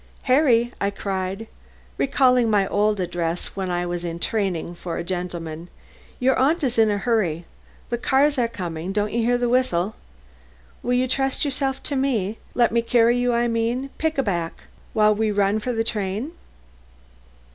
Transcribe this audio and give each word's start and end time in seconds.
"Harry," 0.23 0.73
I 0.81 0.89
cried, 0.89 1.45
recalling 1.95 2.49
my 2.49 2.65
old 2.65 2.99
address 2.99 3.55
when 3.55 3.69
I 3.69 3.85
was 3.85 4.03
in 4.03 4.17
training 4.17 4.73
for 4.73 4.97
a 4.97 5.03
gentleman; 5.03 5.69
"your 6.19 6.35
aunt 6.39 6.63
is 6.63 6.79
in 6.79 6.89
a 6.89 6.97
hurry. 6.97 7.45
The 7.91 7.99
cars 7.99 8.39
are 8.39 8.47
coming; 8.47 8.93
don't 8.93 9.13
you 9.13 9.19
hear 9.23 9.37
the 9.37 9.47
whistle? 9.47 9.93
Will 10.81 10.93
you 10.93 11.07
trust 11.07 11.45
yourself 11.45 11.83
to 11.83 11.95
me? 11.95 12.39
Let 12.55 12.71
me 12.71 12.81
carry 12.81 13.15
you 13.15 13.31
I 13.31 13.47
mean, 13.47 13.91
pick 13.99 14.17
a 14.17 14.23
back, 14.23 14.61
while 14.93 15.13
we 15.13 15.29
run 15.29 15.59
for 15.59 15.71
the 15.71 15.83
train." 15.83 16.31